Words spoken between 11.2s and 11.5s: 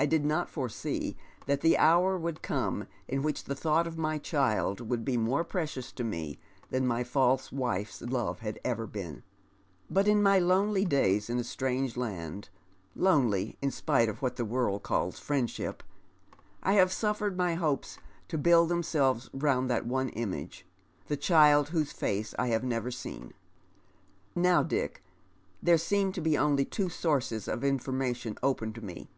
in a